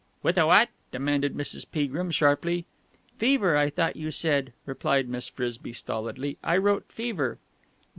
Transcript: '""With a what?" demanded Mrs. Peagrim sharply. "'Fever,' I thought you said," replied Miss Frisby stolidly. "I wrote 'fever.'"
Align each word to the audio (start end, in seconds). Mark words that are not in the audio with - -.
'""With 0.23 0.35
a 0.39 0.47
what?" 0.47 0.69
demanded 0.91 1.35
Mrs. 1.35 1.63
Peagrim 1.71 2.09
sharply. 2.09 2.65
"'Fever,' 3.19 3.55
I 3.55 3.69
thought 3.69 3.95
you 3.95 4.09
said," 4.09 4.51
replied 4.65 5.07
Miss 5.07 5.29
Frisby 5.29 5.73
stolidly. 5.73 6.39
"I 6.43 6.57
wrote 6.57 6.85
'fever.'" 6.91 7.37